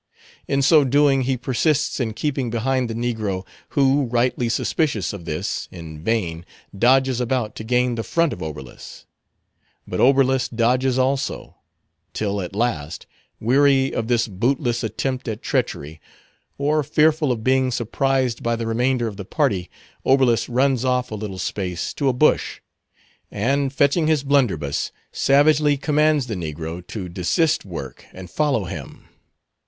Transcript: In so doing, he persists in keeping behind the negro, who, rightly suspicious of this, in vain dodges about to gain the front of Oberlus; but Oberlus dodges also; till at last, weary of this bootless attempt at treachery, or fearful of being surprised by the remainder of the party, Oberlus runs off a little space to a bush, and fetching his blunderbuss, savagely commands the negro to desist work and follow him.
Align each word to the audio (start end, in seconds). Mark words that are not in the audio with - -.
In 0.47 0.63
so 0.63 0.83
doing, 0.83 1.21
he 1.21 1.37
persists 1.37 1.99
in 1.99 2.13
keeping 2.15 2.49
behind 2.49 2.89
the 2.89 2.95
negro, 2.95 3.45
who, 3.77 4.05
rightly 4.05 4.49
suspicious 4.49 5.13
of 5.13 5.25
this, 5.25 5.67
in 5.71 6.03
vain 6.03 6.43
dodges 6.75 7.21
about 7.21 7.53
to 7.57 7.63
gain 7.63 7.93
the 7.93 8.01
front 8.03 8.33
of 8.33 8.41
Oberlus; 8.41 9.05
but 9.87 9.99
Oberlus 9.99 10.49
dodges 10.49 10.97
also; 10.97 11.55
till 12.13 12.41
at 12.41 12.55
last, 12.55 13.05
weary 13.39 13.93
of 13.93 14.07
this 14.07 14.27
bootless 14.27 14.83
attempt 14.83 15.27
at 15.27 15.43
treachery, 15.43 16.01
or 16.57 16.81
fearful 16.81 17.31
of 17.31 17.43
being 17.43 17.69
surprised 17.69 18.41
by 18.41 18.55
the 18.55 18.65
remainder 18.65 19.05
of 19.05 19.17
the 19.17 19.23
party, 19.23 19.69
Oberlus 20.03 20.49
runs 20.49 20.83
off 20.83 21.11
a 21.11 21.15
little 21.15 21.37
space 21.37 21.93
to 21.93 22.09
a 22.09 22.13
bush, 22.13 22.59
and 23.29 23.71
fetching 23.71 24.07
his 24.07 24.23
blunderbuss, 24.23 24.91
savagely 25.11 25.77
commands 25.77 26.25
the 26.25 26.33
negro 26.33 26.83
to 26.87 27.07
desist 27.07 27.65
work 27.65 28.03
and 28.11 28.31
follow 28.31 28.65
him. 28.65 29.07